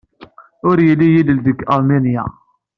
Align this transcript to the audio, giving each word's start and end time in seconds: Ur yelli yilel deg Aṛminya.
Ur 0.69 0.77
yelli 0.87 1.07
yilel 1.13 1.39
deg 1.47 1.57
Aṛminya. 1.73 2.23